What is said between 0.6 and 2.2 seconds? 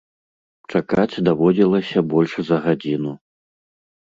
Чакаць даводзілася